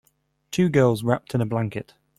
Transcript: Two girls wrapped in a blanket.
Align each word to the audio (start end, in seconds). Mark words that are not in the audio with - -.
Two 0.49 0.67
girls 0.67 1.03
wrapped 1.03 1.35
in 1.35 1.41
a 1.41 1.45
blanket. 1.45 1.93